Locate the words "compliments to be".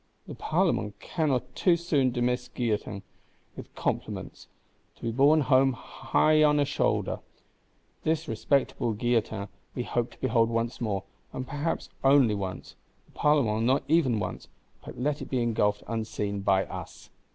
3.75-5.11